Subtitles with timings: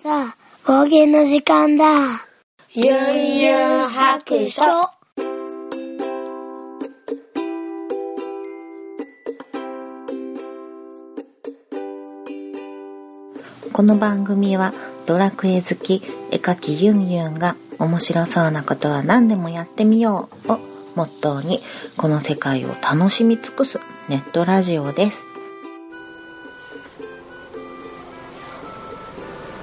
[0.00, 1.84] さあ、方言の時間だ。
[2.72, 4.62] ゆんゆん白書。
[13.72, 14.72] この番組は
[15.06, 20.60] ドラクエ好き絵描きユンユンが面白そうなことは何でもやってみようを
[20.94, 21.60] モットーに
[21.96, 25.37] この世界を楽しみ尽くすネットラジオです。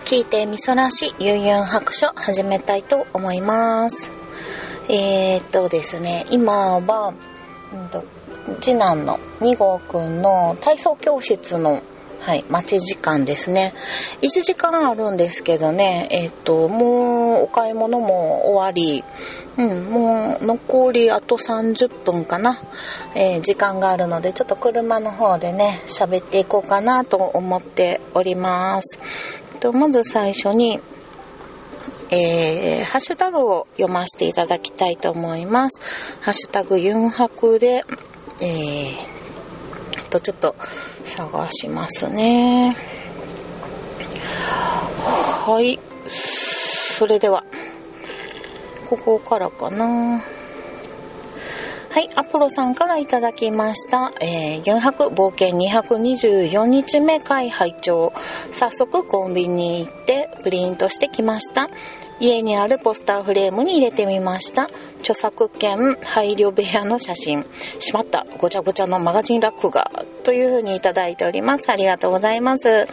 [0.06, 4.12] 聞いてみそらしユンユン白書始めたいと思います。
[4.88, 7.12] えー、っとですね、今は、
[7.74, 8.04] うんと、
[8.62, 11.82] 次男の2号くんの体操教室の
[12.20, 13.74] はい、待ち時間ですね。
[14.22, 19.04] 1時間あるんですけどね、えっ、と、もうお買い物も終わり、
[19.58, 22.60] うん、もう残りあと30分かな、
[23.16, 29.45] えー時間があるので、ちょっと車の方でね、喋っていこうかなと思っております。
[29.56, 30.80] とまず最初に、
[32.10, 36.20] えーハッシュタグを読ませていただきたいと思います。
[36.22, 37.84] ハッシュタグユンハクで、
[38.42, 39.16] えー
[40.10, 40.56] とちょっと
[41.04, 42.76] 探しますね。
[45.46, 45.80] はい。
[46.08, 47.44] それでは、
[48.90, 50.24] ここからかな。
[51.96, 54.12] はい、アポロさんからいただきました。
[54.20, 58.12] えー、4泊冒険224日目会拝聴
[58.52, 61.70] 早速コンビニに行ってプリントしてきました。
[62.20, 64.70] 家にあるポスターフレームに入れてみました。
[65.00, 67.46] 著作権配慮部屋の写真。
[67.80, 69.90] しまった、ごちゃごちゃのマガジンラックが。
[70.24, 71.70] というふうにいただいております。
[71.70, 72.88] ありがとうございます。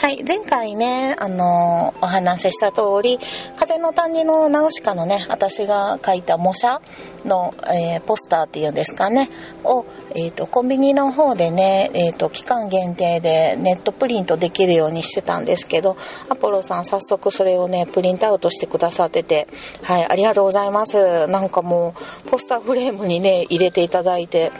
[0.00, 3.18] はい、前回ね、あのお話しした通り、
[3.56, 6.80] 風の谷のナウシカのね、私が書いた模写
[7.24, 9.30] の、えーポスターっていうんですかね、
[9.64, 15.96] を、えー、とコンビニの方でね、えー、と期間限定でネットプリントできるようにしてたんですけど
[16.28, 19.48] アポロさん早速それをねプリントアウトしてくださってて
[19.82, 21.26] はいありがとうございます。
[21.28, 21.94] なんかも
[22.26, 24.52] うポスターフレームにね入れていただいて、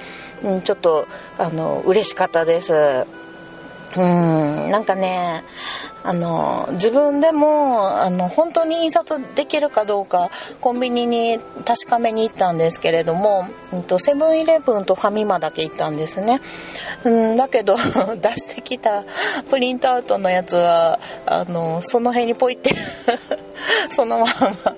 [0.42, 1.06] うん、ちょっと
[1.38, 2.72] あの嬉しかったです。
[3.96, 5.44] うんなんかね
[6.02, 16.40] あの自分でもあの本当に印刷できるかどうかコンビニに確かめに行ったんですけれども、うんと、セブンイレブンとファミマだけ行ったんですね、
[17.04, 17.76] うん、だけど
[18.20, 19.04] 出してきた
[19.48, 22.74] プリントアウトのやつはあのその辺にポイって
[23.88, 24.74] そのまま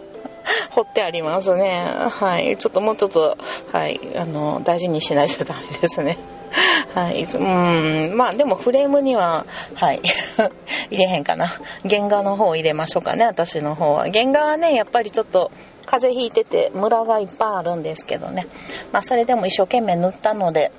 [0.71, 1.85] 掘ってありますね。
[2.11, 2.57] はい。
[2.57, 3.37] ちょっともうちょっと
[3.73, 6.19] はいあの大事にしないとダメですね。
[6.95, 9.45] はい、うんまあでもフレームには
[9.75, 10.01] はい
[10.91, 11.47] 入れへんかな。
[11.89, 14.07] 原画の方入れましょうかね私の方は。
[14.11, 15.51] 原画はねやっぱりちょっと
[15.85, 18.47] 風邪ひいててムラがいっぱいあるんですけどね。
[18.93, 20.73] まあそれでも一生懸命塗ったので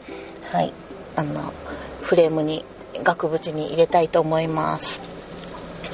[0.51, 0.73] はい
[1.15, 1.53] あの
[2.01, 2.63] フレームに
[3.03, 5.06] 額縁に入れたいと思います。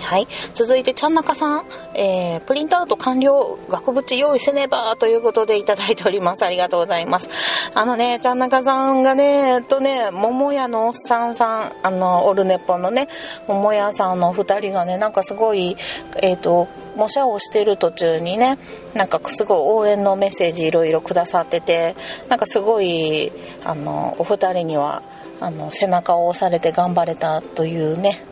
[0.03, 0.27] はい。
[0.53, 1.65] 続いて、ちゃんなかさん、
[1.95, 6.43] えー、プリントアウト完了、額縁用意せねば、ということでいただいております。
[6.43, 7.29] ありがとうございます。
[7.73, 13.07] あのね、ちゃんなかさんがね、えっとね、桃屋のおっさんさん、あの、オルネポのね、
[13.47, 15.77] 桃屋さんの二人がね、なんかすごい、
[16.21, 18.57] えっ、と、模写をしてる途中にね、
[18.93, 21.95] なんかすごい応援のメッセージいろいろくださってて、
[22.29, 23.31] なんかすごい、
[23.63, 25.01] あの、お二人には、
[25.43, 28.23] あの背中を押されて頑張れたというね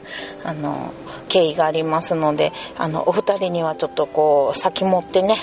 [0.45, 0.93] あの
[1.27, 5.35] 経緯がありますのであのお二人にはちょっとこう先持ってね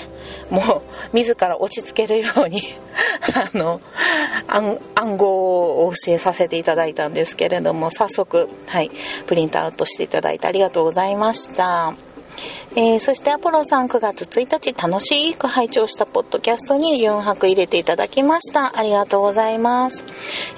[0.49, 2.61] もう自ら落ち着けるように
[3.53, 3.81] あの
[4.47, 8.89] 暗暗号を教えさせていただいたんですけれども早速、はい、
[9.27, 12.08] プリントアウトしていただいてありがとうございました。
[12.75, 18.77] えーそしてアポロさん9月1日楽しく拝聴したポッドキャストに4泊入れていただきました。
[18.77, 20.03] ありがとうございます。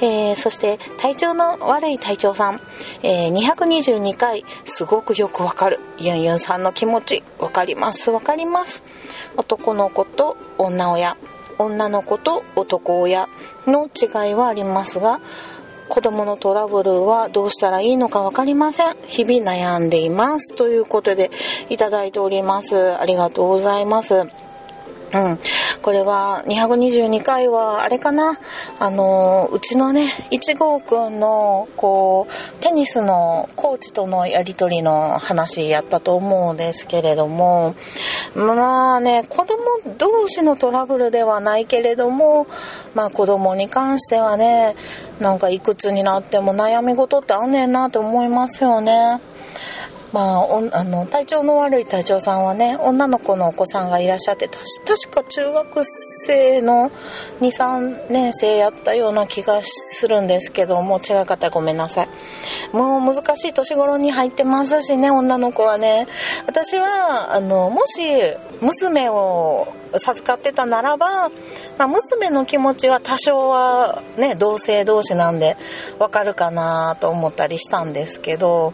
[0.02, 2.60] えーそして体調の悪い隊長さん、
[3.04, 5.80] えー222回すごくよくわかる。
[6.00, 8.84] ユンユンさんの気持ちわかりますわかります。
[9.38, 11.18] 男の子と女親、
[11.58, 13.28] 女の子と男親
[13.68, 15.20] の違いはありますが、
[15.92, 18.96] 子供のトラブルはどうしたらいいのか分かりません。
[19.08, 20.56] 日々悩んでいます。
[20.56, 21.30] ということで
[21.70, 22.98] いただいております。
[22.98, 24.26] ありがとうございます。
[25.14, 25.40] うん、
[25.82, 28.40] これは222回はあれかな？
[28.80, 37.76] あのうちのね1号くんのこうテニスのコーチとのやり取りの話やったと思うんですけれども
[38.36, 39.58] まあね子供
[39.98, 42.48] 同士のトラブルではないけれども
[42.96, 44.76] まあ子供に関してはね
[45.20, 49.20] なんかいくつになっても悩み事ってあんねんなって思いますよね。
[50.14, 56.92] まあ、おあの体調の悪い隊長さんはね女の子のお子さんがいらっしゃって確か中学生の
[57.40, 62.10] 23年生やったような気がするんですけどもう違う方ごめんなさい。
[62.74, 66.08] もう難しい年頃に入ってますしね女の子はね。
[66.46, 68.02] 私はあのもし
[68.62, 71.30] 娘を授かってたならば、
[71.78, 75.58] まあ、娘の気持ちは多少はね同性同士なんで
[76.00, 78.74] わかるかなと思ったりしたんですけど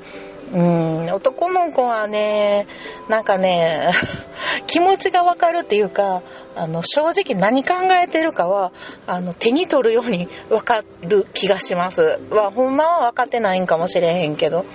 [0.53, 1.13] うん。
[1.13, 2.67] 男の子はね
[3.09, 3.89] なんかね
[4.67, 6.21] 気持ちがわかるっていうか
[6.55, 7.73] あの正直何考
[8.03, 8.71] えてるかは
[9.05, 12.19] あの手に取るように分かる気がします。
[12.31, 14.65] はほんまは分かってないんかもしれへんけど。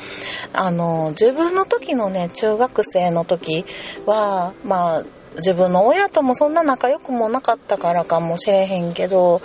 [0.55, 3.65] あの自分の時のね中学生の時
[4.07, 5.03] はまあ
[5.37, 9.41] 自分の親ともそんな仲良くもなかったからかもしれへんけど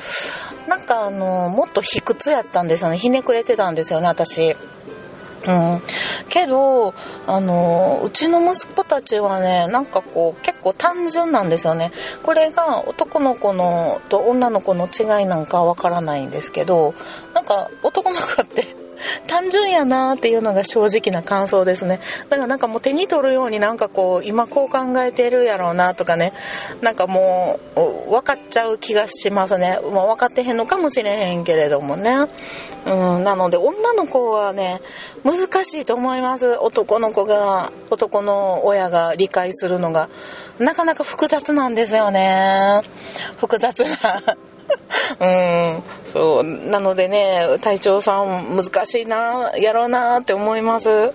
[0.68, 2.98] なんかあのもっと卑屈やったんですよね。
[2.98, 4.56] ひねくれてたんですよね私。
[5.48, 5.82] うん、
[6.28, 6.94] けど
[7.26, 11.92] あのうちの息子たちはねなんかこう結構単純なんですよね。
[12.24, 16.94] これが男の子のと女の子の違いなんかわからないんですけど
[17.34, 18.77] なんか男の子って
[19.28, 22.00] 単純やなっていうのが正直な感想ですね。
[22.30, 26.34] だからなんかもう手に取るようになんかこう今こう考えてるやろうなとかね。
[26.82, 32.28] なんかもう分かっちゃう気がしますね、まあ、分かってへんのかもしれへんけれどもね。
[32.86, 34.80] うんなので女の子はね
[35.24, 36.58] 難しいと思います。
[36.60, 40.10] 男の子が男の親が理解するのが。
[40.60, 42.82] なかなか複雑なんですよね。
[43.38, 44.24] 複雑な
[45.20, 45.84] うん。
[46.06, 50.90] そうなのでね隊長さん難しいなやろうなって思います。
[50.90, 51.12] うん。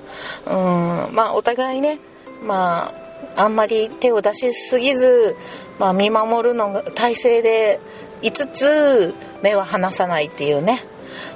[1.13, 1.99] まあお互いね
[2.43, 2.93] ま
[3.37, 5.37] ああんまり手を出しすぎず、
[5.79, 7.81] まあ、見守るのが体制で
[8.21, 10.81] いつつ目は離さないっていうね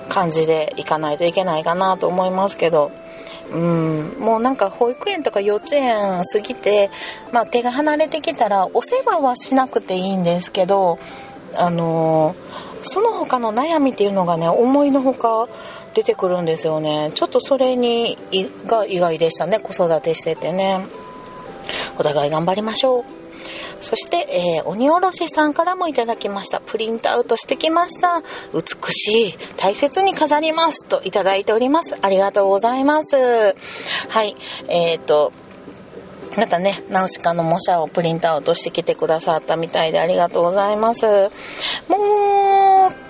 [0.09, 2.91] 感じでいかないといけないかなと思いますけど。
[3.53, 4.17] うん。
[4.19, 6.91] もうなんか保育園とか幼稚園過ぎて、
[7.31, 10.99] まあ、手が離れてきたらお世話はしなくていいんですけど
[11.59, 12.35] あの
[12.83, 15.49] その他の悩みっていうのがね思いのほか
[15.95, 17.11] 出てくるんですよね。
[17.15, 18.19] ちょっとそれに
[18.67, 19.59] が意外でしたね。
[19.59, 20.87] 子育てしててね。
[21.99, 23.05] お互い頑張りましょう。
[23.81, 26.61] そして、えー、鬼おろしさんからもいただきました。
[26.61, 28.23] プリントアウトしてきました。
[28.53, 30.87] 美しい大切に飾ります。
[30.87, 31.95] といただいております。
[32.01, 33.17] ありがとうございます。
[33.17, 34.37] はい。
[34.69, 35.33] えっ、ー、と
[36.37, 41.07] またね、ナウシカの模写をプリントアウトしてきてくださったみたいでありがとうございます。
[41.07, 41.31] もう、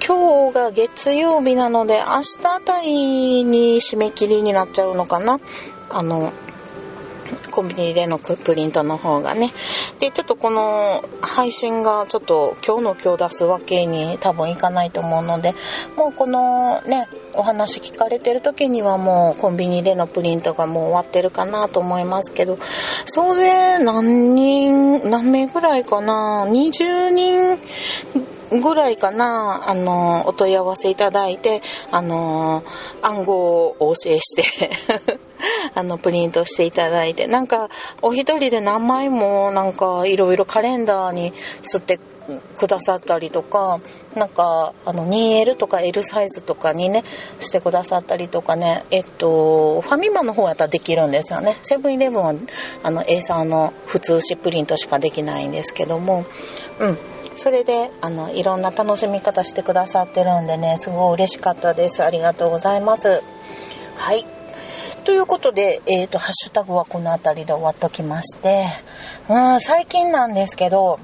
[0.07, 5.41] 今日が月曜日なので、明日あたりに締め切りになっちゃうのかな。
[5.91, 6.33] あの、
[7.57, 9.51] コンビニでのプリントの方がね。
[9.99, 15.55] で、ちょっとこの配信がちょっと今日の今日出すわけに多分いかないと思うので、
[15.97, 22.59] もうこのね、お話聞かれてる時にはもうコンビニでのプリントがもう終わってるかなと思いますけど、
[23.07, 27.59] 総勢何人、何名ぐらいかな ?20 人
[28.51, 32.63] ぐらいかな、あの、お問い合わせいただいて、あの、
[33.03, 34.71] 暗号をお教えして
[35.75, 37.69] あの、プリントしていただいて、なんか、
[38.03, 41.33] お一人で何枚も、なんか、いろいろカレンダーに
[41.63, 41.99] 吸って
[42.57, 43.81] くださったりとか、
[44.15, 47.05] なんか、あの、2L とか L サイズとかにね、
[47.41, 51.57] してくださったりとかね、えっと、ファミマの方やったらできるんですよね。
[51.63, 52.35] セブンイレブンは、
[52.83, 56.25] あの、A3 の普通紙プリントしかできないんですけども、
[56.81, 56.99] うん。
[57.37, 62.03] それであのいろんな楽しみ方してくださってるんでねすごい嬉しかったです。
[62.03, 63.23] ありがとうございます。
[63.97, 64.25] はい。
[65.05, 68.65] ということで、えーと、ハッシュタグはこの辺りで終わっときまして。
[69.29, 70.99] うん最近なんですけど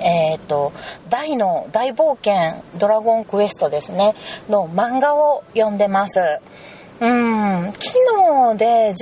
[0.00, 0.72] えっ、ー、と
[1.10, 4.14] 大の大冒険ドラゴンクエストですね。
[4.48, 6.20] の漫画を読んでます。
[7.00, 8.92] うん昨日で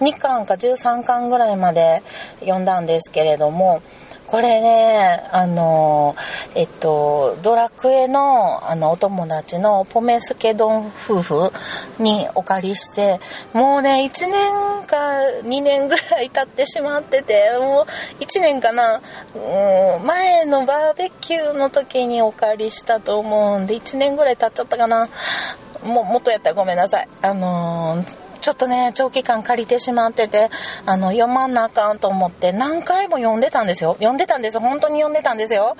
[0.00, 2.02] 12巻か13巻ぐらいまで
[2.40, 3.82] 読んだんですけれども
[4.28, 6.14] これねあの
[6.54, 11.52] えっとドラクエのあのお友達のポメスケドン夫婦
[11.98, 13.20] にお借りして
[13.54, 14.96] もうね1年か
[15.44, 19.00] 2年ぐらい経ってしまっててもう1年かな、
[19.34, 25.08] うん、前のバーベキューの時にお借りしたと思うんで1年ぐらい経っちゃったかな。
[25.84, 27.08] ももっとやったらごめんなさい。
[27.22, 30.48] あのーちょっとね長期間借りてしまってて
[30.86, 33.92] あの読まなあかんと思って何回も読んでたんですよ。
[33.98, 34.58] 読んでたんです。
[34.58, 35.76] 本当に読んでたんですよ。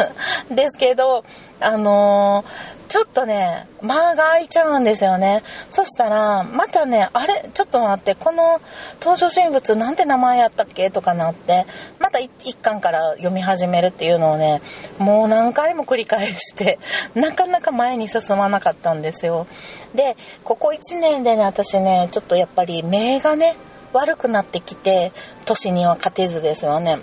[0.50, 1.24] ですけど
[1.60, 5.42] あのーちょっとね間が空いちゃうんですよね。
[5.70, 7.50] そしたらまたねあれ？
[7.52, 8.60] ちょっと待ってこの
[9.00, 10.88] 登場人物なんて名前やったっけ？
[10.90, 11.66] とかなって
[11.98, 14.62] また一巻から読み始めるっていうのをね
[14.98, 16.78] もう何回も繰り返して
[17.16, 19.48] なかなか前に進まなかったんですよ。
[19.96, 23.56] でここ1年でね私ねちょっとやっぱり目がね
[23.92, 25.12] 悪くなってきて
[25.44, 26.98] 年には勝てずですよね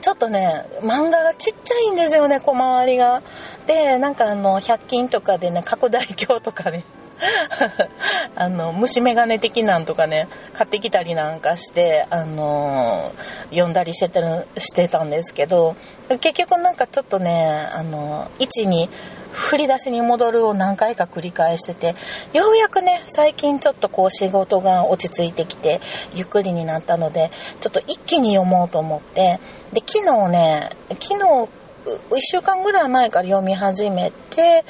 [0.00, 3.22] ちょっとね漫画がちっちゃいんですよね小回りが。
[3.66, 6.84] でなんかあの100均とかでね拡大鏡とかね
[8.34, 13.12] あの虫眼鏡的なんとかね買ってきたりなんかしてあの
[13.50, 14.20] 読んだりしてた
[14.60, 15.76] してたんですけど
[16.20, 18.90] 結局なんかちょっとねあの位置に
[19.32, 21.94] 振り出しに戻るを何回か繰り返してて
[22.32, 25.80] ようやくね最近ちょっとこう仕事が落ち着いてきて
[26.14, 29.38] ゆっくりになったのでちょっと一気に読もうと思って
[29.72, 30.70] で昨日ね
[31.00, 31.48] 昨日
[31.84, 34.64] 1週間ぐらい前から読み始めて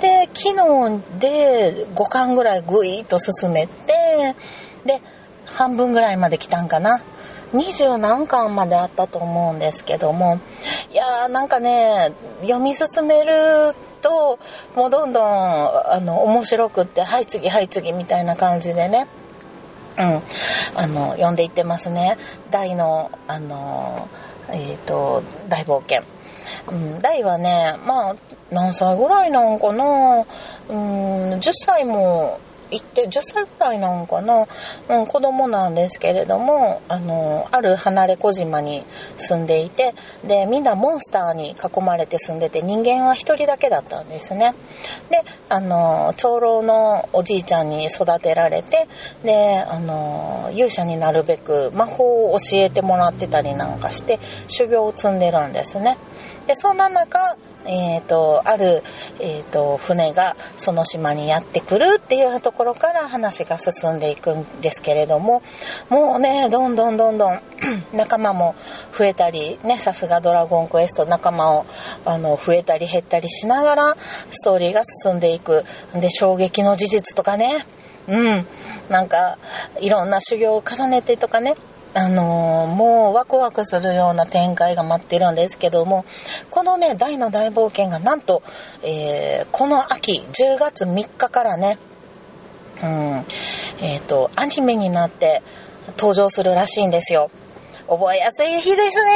[0.00, 3.92] で昨日で5巻ぐらいぐいっと進めて
[4.84, 5.00] で
[5.44, 7.02] 半分ぐらいまで来たんかな。
[7.54, 10.40] 20何巻まであったと思うんですけども
[10.92, 13.72] いやーなんかね読み進める
[14.06, 14.38] と
[14.76, 19.08] もうどんどんあの面白くってはい次はい次みたいな感じでね。
[19.98, 20.22] うん、
[20.78, 22.16] あの読んでいってますね。
[22.50, 24.08] 大のあの
[24.52, 26.02] えっ、ー、と大冒険。
[26.68, 28.16] うん、大はねまあ
[28.50, 30.24] 何歳ぐらいなんかな、
[30.68, 32.38] うん、10歳も
[32.70, 34.46] 行って10歳ぐらいなんかな、
[34.88, 38.82] うん、子供なんですけれどもあのある離れ小島に
[39.18, 39.94] 住んでいて
[40.26, 44.54] でみんなモンスターに囲まれて住んでて人間は1人だけだったんですね。
[45.10, 48.88] であの長老のおじいちゃんに育てられて
[49.22, 54.18] であの勇者になるべく魔法を教えてもらってたりなんかして
[54.48, 55.96] 修行を積んでるんですね。
[56.46, 58.82] でそんな中えーと、ある、
[59.20, 65.42] えーと、船がその島にやってくるっていうところから話が進んでいくんですけれども
[65.88, 67.40] もうねどんどんどんどん
[67.92, 68.54] 仲間も
[68.96, 71.66] 増えたりねさすが「ドラゴンクエスト」仲間を
[72.04, 73.96] あの増えたり減ったりしながら
[74.30, 75.64] ストーリーが進んでいく。
[75.94, 77.66] で衝撃の事実とかね。
[78.08, 78.46] うん。
[78.88, 79.38] なんか
[79.80, 81.54] いろんな修行を重ねてとかね。
[81.96, 86.04] あのー、もうワクワクするような展開が待ってるんですけども
[86.50, 88.42] このね大の大冒険がなんと、
[88.82, 91.78] えー、この秋10月3日からね
[92.82, 92.90] うん
[93.80, 95.42] えっ、ー、とアニメになって
[95.96, 97.30] 登場するらしいんですよ。
[97.88, 99.12] 覚えやすい日ですね。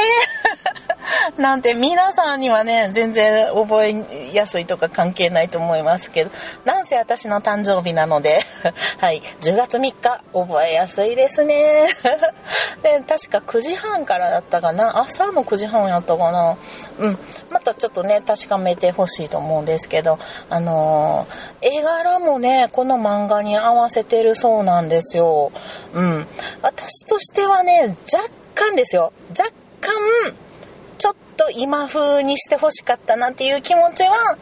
[1.37, 6.31] なんて皆さんにはね全然覚えやすいとか関係ないと思いますけど
[6.65, 8.41] なんせ私の誕生日なので
[8.99, 11.87] はい10月3日覚えやすいですね。
[12.83, 14.99] で確か9時半からだったかな。
[14.99, 16.57] 朝の9時半やったかな。
[16.99, 17.17] うん。
[17.49, 25.51] またちょっとね確かめてほしいと思うんですけどあのー、絵柄もねこの漫画に合わせてるそうなんですよ。
[25.93, 26.27] うん。
[26.61, 29.13] 私としてはね若干ですよ。
[29.37, 29.51] 若
[29.81, 29.91] 干
[31.41, 34.37] と今風にしてほしかったなっていう気持ちは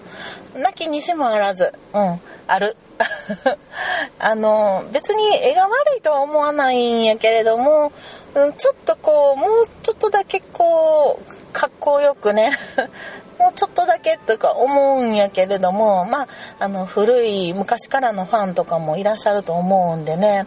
[0.61, 1.73] なきにしもあらず。
[1.93, 2.75] うんある。
[4.19, 7.93] あの別に絵が悪いとは思わないんやけれども、
[8.35, 12.51] うん、ちょっとこうもうちょっとだけこうかっこよくね
[13.39, 16.27] もうちょっとだけとか思うんやけれどもまあ
[16.59, 20.45] あの古い昔からのファンとかもいらっしゃると思うんでね。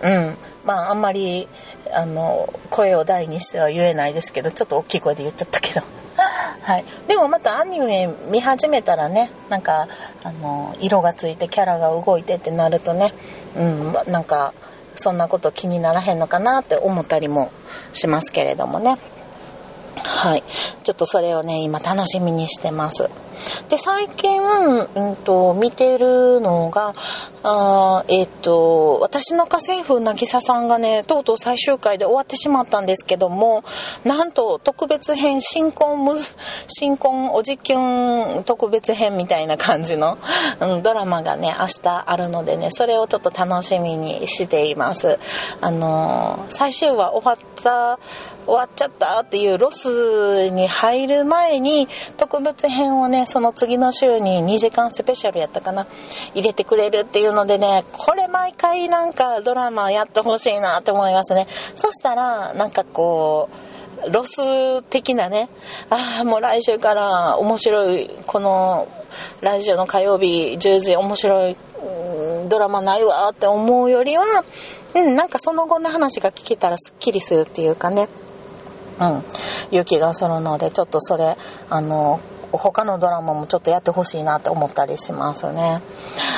[0.00, 1.46] うんまああんまり
[1.92, 5.82] あの声を大にしては言えないですけどちょっと大きい声で言っちゃったけど。
[6.72, 9.88] はい、でもまたアニメ見始めたらねなんか
[10.24, 13.12] あの色がついてキャラが動いてってなるとね、
[13.54, 14.54] うん、なんか
[14.96, 17.52] そんなこと気にならへんのかなって思ったりも
[17.92, 18.96] しますけれどもね。
[19.96, 20.42] はい。
[20.82, 23.10] ちょっとそれをね今楽しみにしてます。
[23.68, 26.94] で最近、うんと、見てるのが
[27.44, 33.64] あえっ、ー、と私の家政婦渚さんがねとうとう最終回で終わってしまったんですけども
[34.04, 36.14] なんと特別編新婚む
[36.68, 40.18] 新婚おじきゅん特別編みたいな感じの、
[40.60, 45.18] うん、ドラマがね明日あるのでねそれをちょっと楽しみにしています。
[45.60, 47.98] あの最終話終わった
[48.46, 55.86] 終わっちゃったっていうロスに入る前に特別編をねその次の週に2時間スペシャルやったかな。
[56.34, 61.46] 入れてくれるっていうのでねこれ毎回なんかドラマやってほしいなって思いますね。
[61.74, 63.48] そしたらなんかこ
[64.06, 65.48] うロス的なね
[65.88, 68.86] ああもう来週から面白いこの
[69.40, 71.56] ラジオの火曜日10時面白い
[72.50, 74.24] ドラマないわって思うよりは、
[74.94, 78.08] うん、なんかその後の話が聞けたらすっきりするっていうかね。
[79.00, 79.24] うん、
[79.70, 81.34] 勇気がするのでちょっとそれ
[81.70, 82.20] あの
[82.52, 85.80] 他のドラマもちょっとやってほしいなって思ったりしますね。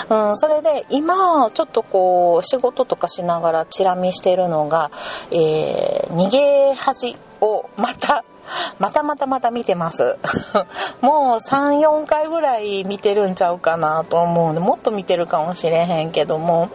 [0.08, 4.90] うん、それで今ちょっとこう仕事とかしながらチラ見してるのが、
[5.30, 8.24] えー、逃げ恥をまた
[8.78, 10.16] またまたまた見てます
[11.00, 16.68] もう34回ぐらい見てるんちゃうかなと思うんでもっと見てるかもしれへんけども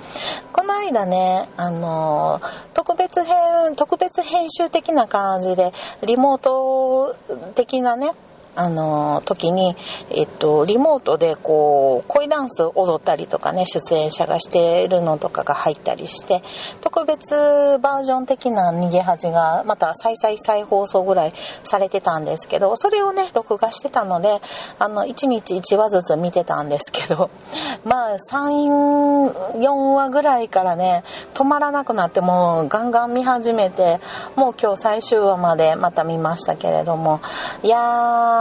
[0.51, 2.41] この間ねあの
[2.73, 5.71] 特別編特別編集的な感じで
[6.03, 7.15] リモート
[7.55, 8.13] 的なね
[8.55, 9.75] あの時に、
[10.11, 16.41] えっと、リモートでこう恋ダンス踊ったりとかね出演者がしているのとかが入ったりして
[16.81, 24.39] 特別バージョン的な逃げ恥がまた再々再放送ぐらいされてたんですけどそれをね録画してたので
[24.79, 27.29] あの1日1話ずつ見てたんですけど
[27.85, 31.03] まあ34話ぐらいからね
[31.33, 33.99] 止まらなくなってもうガンガン見始めて
[34.35, 37.21] もう今日最終話までまた見ましたけれども
[37.63, 38.38] いやー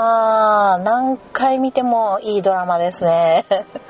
[0.85, 3.45] 何回見てもいいドラマですね。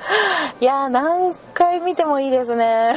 [0.61, 2.95] いや何回見てもいいですね。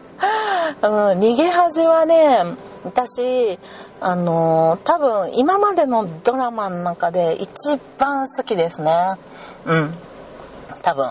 [0.82, 2.44] うん、逃げ恥はね
[2.84, 3.58] 私
[4.00, 8.92] あの多分今までのドラマの中で一番好きですね。
[9.64, 9.94] うん。
[10.84, 11.08] 多分。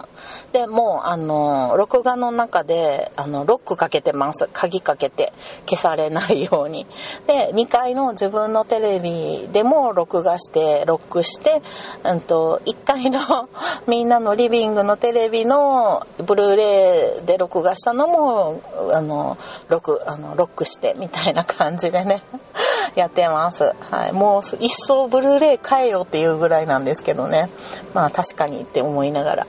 [0.52, 4.48] でもうあの録画の中であのロックかけてます。
[4.54, 5.34] 鍵かけて。
[5.66, 6.86] 消されないように。
[7.28, 11.62] で2階の自分のテレビでも録画してロックして、
[12.04, 13.50] うんと、1階の
[13.88, 18.62] みんなのリビングのテレビのブルーレイで録画したのも
[18.94, 19.38] あの
[19.70, 22.22] ロックあのロックしてみたいな感じでね。
[22.96, 27.50] やってます、はい、もう一層ブルーレイ買えようっていうぐらいなんですけどね。
[27.94, 29.48] まあ確かにって思いながら。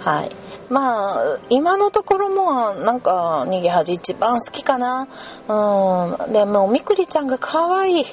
[0.00, 0.30] はい。
[0.70, 5.08] まあ今のところもなんか逃げ恥一番好きかな。
[5.48, 6.32] うん。
[6.32, 8.04] でもみくりちゃんが可愛い。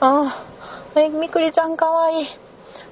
[0.00, 0.34] あ
[1.18, 2.26] みくりちゃん可愛い。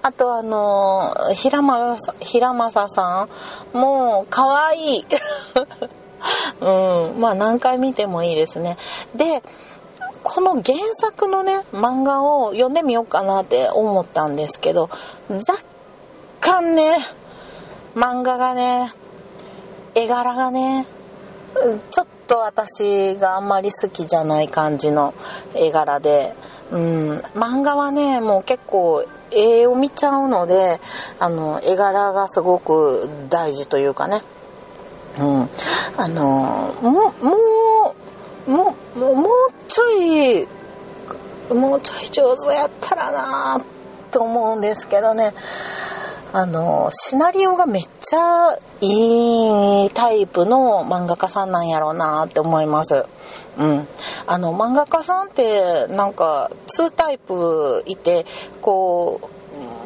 [0.03, 3.29] あとあの平間平正さ
[3.73, 5.05] んもう可愛い。
[6.61, 7.21] うん。
[7.21, 8.77] まあ何回見てもいいですね。
[9.15, 9.43] で
[10.23, 14.91] この原作のね漫画を読んでみようかなって思ったんですけど
[15.31, 15.63] 若
[16.41, 16.97] 干ね
[17.95, 18.93] 漫画がね
[19.95, 20.87] 絵柄がね
[21.91, 25.15] ちょっと私があんまり好きじゃない感じの
[25.55, 26.33] 絵柄で、
[26.71, 30.81] うん、漫画はねもう結構絵を見ちゃうので
[31.19, 34.23] あの絵柄がすごく大事というかね、
[35.19, 35.49] うん、
[35.97, 37.95] あのもも
[38.47, 39.27] うもうもう
[39.69, 40.47] ちょい
[41.53, 43.65] もうちょい上手やったらな
[44.11, 45.33] と思うんですけどね。
[46.33, 53.05] あのシナリオがめっちゃいいタイプの漫画家さんなんやろうなって思います。
[53.59, 53.87] うん、
[54.27, 58.25] あの漫画家さんってなんか2タイプいて
[58.61, 59.41] こう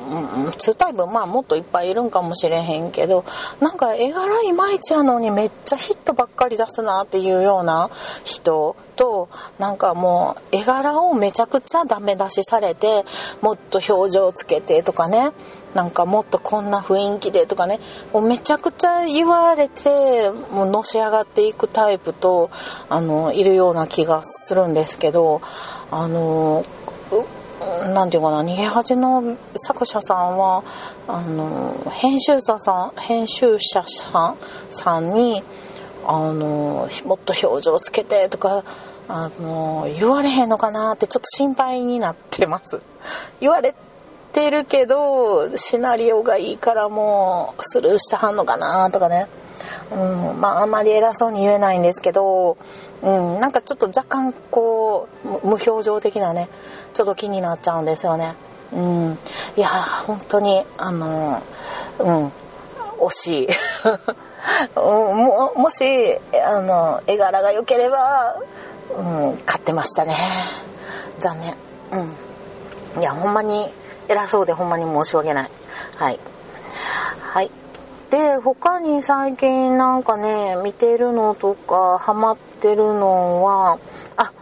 [0.05, 3.25] 2タイプまあもっといっぱいいるんかもしれへんけど
[3.61, 7.91] なんか絵柄いまいちやのにめっちゃヒットばっかり出すなっていうような
[8.25, 9.29] 人と
[9.59, 13.05] なんかもう絵柄をめちゃくちゃダメ出しされて
[13.41, 15.31] もっと表情つけてとかね
[15.75, 17.81] なんかもっとこんな雰囲気でとかね
[18.13, 22.51] もうめちゃくちゃ言われてもうのし上がっていくタイプと
[22.89, 25.41] あのいるような気がするんですけど
[25.91, 26.65] あの
[27.95, 30.63] なんていうかな逃げ恥の作者さんは
[31.09, 34.37] あの編集者さん編集者さん
[34.71, 35.43] さんに
[36.07, 38.65] あのもっと表情つけてとか
[39.09, 42.81] あの言われへんのかなってちょっと心配になってます。
[43.41, 43.75] 言われ
[44.35, 49.29] てるけどシナリオがいいからもうスルーしてはんのかなとかね。
[49.92, 52.57] うんまああんまり偉そうに言えないんですけど、
[53.03, 56.49] うん、なんかちょっと若干こう無表情的なね
[56.94, 58.35] ちょっと気になっちゃうんですよね。
[58.73, 59.18] うん、
[59.57, 61.42] いや本当にあの
[62.01, 62.33] うん
[62.99, 63.49] 惜しい。
[64.75, 65.85] ももし
[66.44, 68.37] あの絵柄が良ければ、
[68.97, 70.14] うん、買ってましたね。
[71.18, 71.55] 残念。
[71.92, 73.01] うん。
[73.01, 73.73] いやほんまに
[74.09, 75.51] 偉そうでほんまに申し訳ない。
[75.97, 76.19] はい。
[77.21, 77.51] はい。
[78.11, 83.79] で他に最近なんかね見てるのとかハマってるのは
[84.17, 84.33] あ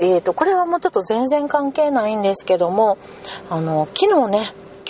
[0.00, 2.98] えーと、これはもうちょっと全然関係ないんですけども
[3.48, 4.40] あの昨日ね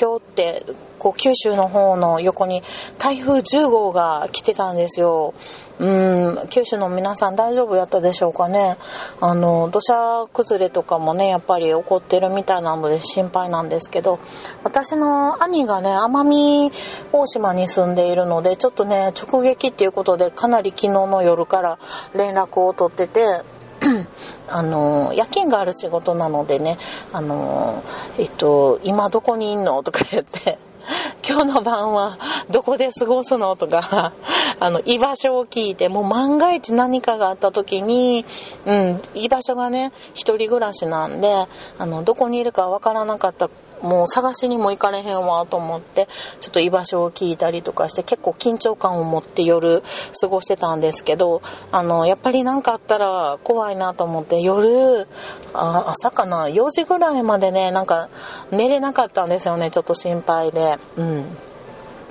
[0.00, 0.62] 今日って
[0.98, 2.62] こう九州の方の横に
[2.98, 5.34] 台風10号が来てたんですよ。
[5.78, 8.78] うん九州の皆さん大丈夫やったでしょうかね
[9.20, 14.18] あの土砂崩れとかもねやっぱり起こってるみたいなので心配なんですけど
[14.64, 16.74] 私の兄がね奄美
[17.12, 21.78] 大島に住んでいるのでちょっとね直撃っていうことでかなり昨日の夜から
[22.14, 23.42] 連絡を取ってて
[24.48, 26.78] あの夜勤がある仕事なのでね
[27.12, 27.82] あの、
[28.18, 29.82] えっと、今どこにいんの？
[29.82, 30.58] とか言って
[31.28, 32.18] 今日の晩は
[32.50, 33.56] どこで過ごすの？
[33.56, 34.12] とか
[34.60, 38.24] あの居場所を聞いてもう万が一何かがあった時に、
[38.66, 41.46] うん、居場所がね一人暮らしなんで
[41.78, 43.48] あのどこにいるかわからなかった
[43.82, 46.08] もう探しにも行かれへんわと思って
[46.40, 49.82] ちょっと居場所を聞いたりとかして結構緊張感を持って夜
[50.20, 55.06] 過ごしてたんですけどあのやっぱり何かあったら怖いなと思って夜
[55.54, 58.08] あ朝かな4時ぐらいまでねなんか
[58.50, 60.78] 寝れなかったんですよねちょっと心配で。
[60.96, 61.24] うん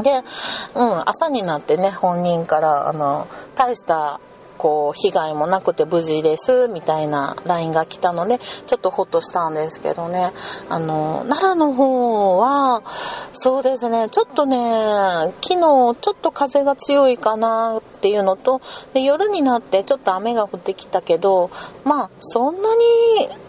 [0.02, 0.24] で、
[0.76, 4.20] うん、朝になってね本人からあの大した
[4.58, 10.32] こう被害もなくて無事ですみたいな LINE が来たのでちょっとホッとしたんですけどね。
[10.70, 12.84] あの奈良の方は
[13.34, 14.10] そうですね。
[14.10, 18.62] ちょっとね昨日ちょっと風が強いかなっていうのと
[18.94, 21.52] で夜になってちょっと雨が降ってきたけど
[21.84, 22.84] まあそんなに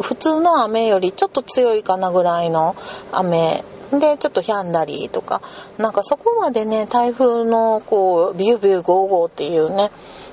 [0.00, 2.76] 普通の雨よりちょっと強いかなぐらいの
[3.12, 3.64] 雨。
[3.92, 5.40] でちょっとひゃんだりとか。
[5.78, 9.90] なんかそこまでね台風のこうビュービューゴーゴーっていうね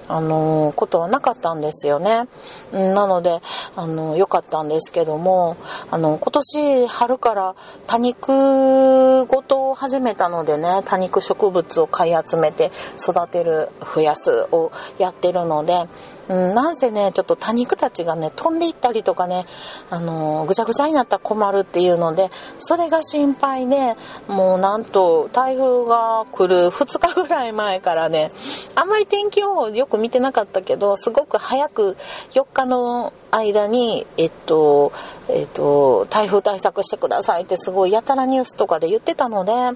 [0.07, 2.27] あのことはなかったんですよね。
[2.71, 3.39] なので
[3.75, 5.57] あの良かったんですけども
[5.91, 7.55] あの今年春から
[7.87, 15.85] 多肉ごとを始めたのでね多肉植物を買い集めて育てる増やすをやってるので
[16.29, 19.45] うん、なんせねちょっと多肉たちがね飛んでいったりとかね
[19.89, 23.95] あのぐちゃぐちゃになったら困るっていうのでそれが心配で
[24.27, 28.31] もうなんと台風が来る2日ぐらい前からね
[28.75, 31.97] あんまり天気予報よく見てなかったけどすごく早く
[32.31, 34.91] 4日の間に、えっと、
[35.29, 39.69] えっと、台風対策してくださいってすごいやたらニュースとかで言ってたので、いや、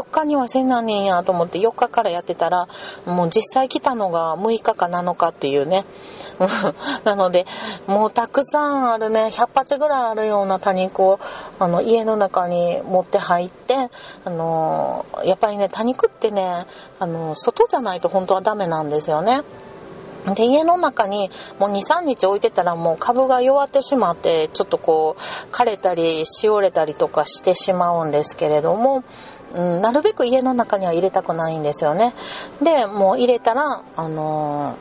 [0.00, 2.68] 4日にはせんなんねんやと思って4日からやってたら、
[3.06, 5.84] もう実際来たのが6日か7日っていうね。
[7.04, 7.46] なので、
[7.86, 11.20] もうたくさんあるね、100鉢ぐらいあるような多肉を、
[11.58, 13.90] あの、家の中に持って入って、
[14.24, 16.66] あの、やっぱりね、多肉ってね、
[16.98, 19.42] あの、外じゃないと本当はダメなんですよね。
[20.32, 29.04] で家の中にもう23日置いてたらもう株が弱ってしまってちょっとこう枯れたりしおれたりとかしてしまうんですけれども、
[29.54, 32.14] うん、なるべく家の中には入れたくないんですよね。
[32.62, 34.76] でもう入れたらあの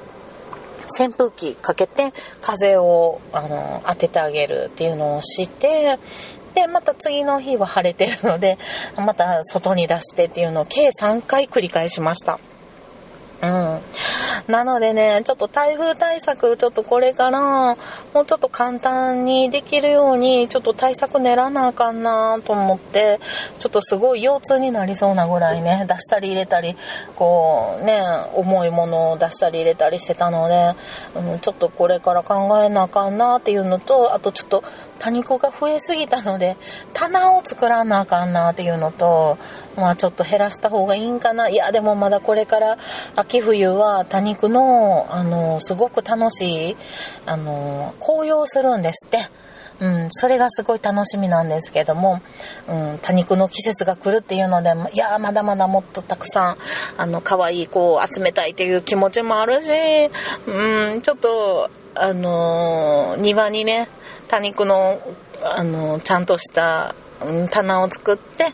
[0.87, 5.97] ー、扇風機かけて風を、あのー、当ててあげるっていうのをして
[6.53, 8.57] でまた次の日は晴れてるので
[8.95, 12.39] また外に出してっていうのを計3回繰り返しました。
[13.43, 13.79] うん。
[14.47, 17.75] なのでね、ちょっと台風対策、ちょっとこれから
[18.13, 23.19] もうちょっと簡単にできるように、ちょっと対策練らなあかんなと思って、
[23.59, 26.77] ちょっとすごい腰痛になりそうなぐらいね、出したり入れたり、
[27.17, 28.01] こうね、
[28.33, 30.75] 重いものを出したり入れたりしてたので、
[31.15, 34.63] うん、ちょっとこれから考えなあかんなっていうのと、あとちょっと
[35.03, 36.55] 多肉が増えすぎたので、
[36.93, 39.37] 棚を作らなあかんなっていうのと、
[39.75, 41.49] まあちょっと減らした方がいいんかな。
[41.49, 42.77] いや、でもまだこれから
[43.17, 46.77] 秋冬は多肉の、あの、すごく楽しい、
[47.25, 49.17] あの、紅葉するんですって。
[49.81, 52.21] うん、それがすごい楽しみなんですけども、
[52.69, 56.55] うん、多肉の季節が来るっていうのでいやまだまだもっとたくさん
[56.97, 59.69] あの可愛い子を集めたいっていう気持ちもあるし、
[60.47, 63.89] うん、ちょっとあの庭にね
[64.33, 64.99] 多肉の
[65.43, 66.95] あのちゃんとした
[67.51, 68.45] 棚を作って、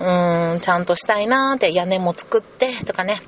[0.00, 3.20] うん、ちゃんとしたいなって屋根も作ってとかね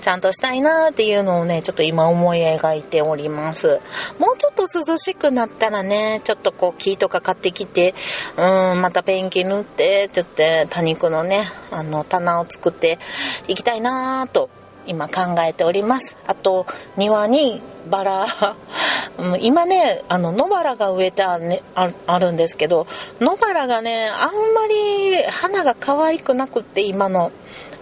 [0.00, 3.80] ちゃんとしたいなっていうのをね、ちょっと今思い描いております。
[4.18, 7.94] もうちょっと涼しくなったらね、ちょっとこう木とか買ってきて、
[8.36, 12.98] うん、またペンキ塗って、ちょっと多肉のね、あの、棚を作って
[13.46, 14.50] いきたいなと
[14.90, 16.16] 今考えております。
[16.26, 18.26] あと庭にバラ
[19.40, 22.86] 今ねあの野バラが植えてあ,、ね、あるんですけど
[23.20, 27.30] 野バラがねあんまり花が可愛くなくって今の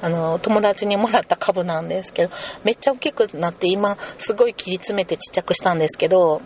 [0.00, 2.30] あの友達にもらった株なんですけど
[2.62, 6.40] めっちゃ大きくなって今すごい切り詰めてちっちゃくしたんですけど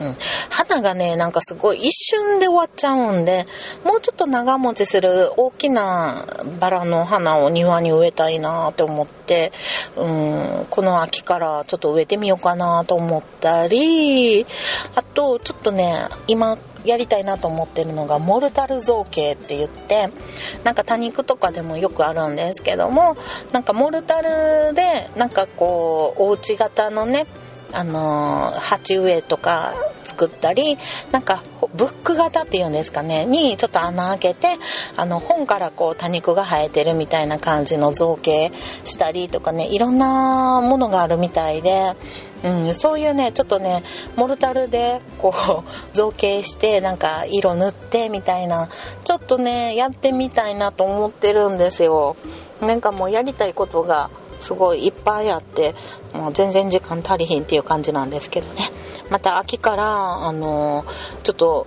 [0.00, 0.16] うん、
[0.50, 3.46] 花がねなんかすごい一瞬で終わっちゃうんで
[3.84, 6.26] もうちょっと長持ちする大きな
[6.60, 9.52] バラの花を庭に植えたいなって思って、
[9.96, 14.46] うん、この秋からちょっと植えてみようかなと思ったり
[14.94, 20.08] あとちょっとね今やりたいなと思ってるのがモルタル造形って言って
[20.64, 23.16] なんか多肉とかでもよくあるんですけども
[23.52, 27.26] なんかモルタルでなんかこうお家型のね
[27.72, 30.76] あの鉢植えとか作ったり
[31.10, 31.42] なんか
[31.74, 34.48] ブック型っていうんですかねにちょっと穴開けて
[34.96, 38.52] あの本からこう多肉が生えてるみたいな感じの造形
[38.84, 41.92] したりとかねいろんなものがあるみたいで。
[42.44, 43.84] うん、そういうねちょっとね
[44.16, 48.68] モルタルでこう造形してなんか色塗ってみたいな
[49.04, 52.16] ちょっとねやってみたいなと思ってるんですよ
[52.60, 54.10] なんかもうやりたいことが
[54.42, 55.74] すごいいっぱいあって
[56.12, 58.70] もう全然時間足りひんっていう感じなんですけどね。
[59.08, 60.84] また秋からあの
[61.22, 61.66] ちょっと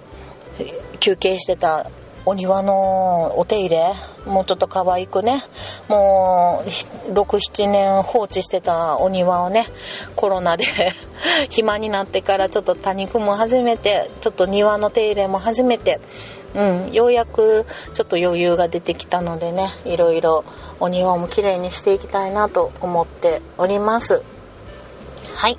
[0.99, 1.89] 休憩してた
[2.25, 3.83] お庭のお手入れ
[4.25, 5.43] もうちょっと可愛くね
[5.87, 9.65] もう67年放置してたお庭をね
[10.15, 10.65] コロナで
[11.49, 15.99] 暇になってからちょっと多肉も始めてちょっと庭の手入れも始めて
[16.55, 20.43] うんようやくちょっと余裕が出てきたのでねいろいろ
[20.79, 24.23] お庭も綺麗にしていきたいなと思っております。
[25.35, 25.57] はい。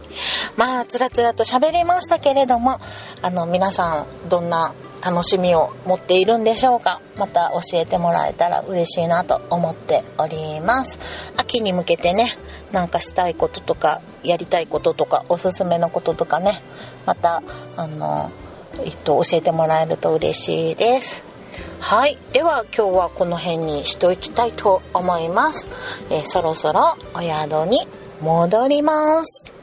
[0.57, 2.79] まあつらつらと喋りましたけれども
[3.23, 4.73] あの皆さんどんな
[5.05, 7.01] 楽しみを持っているんでしょうか。
[7.17, 10.99] また教えてもらえたら嬉しいなと思っております。
[11.37, 12.27] 秋に向けてね
[12.73, 16.61] なんかしたいこととかやりたいこととかおすすめのこととかね
[17.05, 17.43] また
[17.77, 18.31] あの、
[18.85, 21.36] えっと、教えてもらえると嬉しいです。
[21.81, 22.19] はい。
[22.33, 25.69] では今日はこの辺にしておきたいと思います、
[26.11, 27.87] えー、そろそろお宿に
[28.21, 29.56] 戻ります。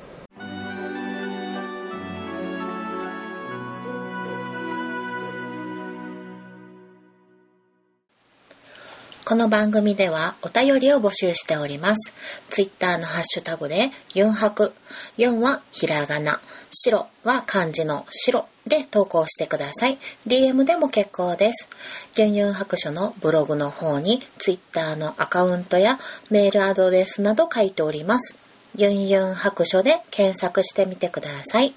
[9.33, 12.13] この番組ではお便りを募集しております。
[12.51, 14.75] ツイッターのハッシュタグでユンハク、
[15.17, 19.97] 4はひらがな、白は漢字の白で投稿してください。
[20.27, 21.67] DM でも結構です。
[22.15, 25.97] ユンユン白書のブログの方にツイッターのアカウントや
[26.29, 28.37] メールアドレスなど書いております。
[28.75, 31.73] ユンユン白書で検索してみてください。